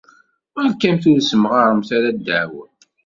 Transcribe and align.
Beṛkamt 0.53 1.03
ur 1.11 1.19
ssemɣaremt 1.21 1.89
ara 1.97 2.09
ddeɛwa. 2.17 2.65